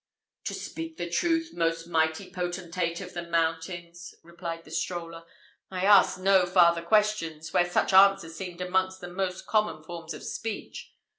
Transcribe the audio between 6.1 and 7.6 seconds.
no farther questions